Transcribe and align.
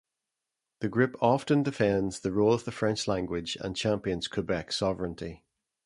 The 0.79 0.89
group 0.89 1.15
often 1.21 1.61
defends 1.61 2.21
the 2.21 2.31
role 2.31 2.53
of 2.53 2.65
the 2.65 2.71
French 2.71 3.07
language, 3.07 3.55
and 3.61 3.77
champions 3.77 4.27
Quebec 4.27 4.71
sovereignty. 4.71 5.43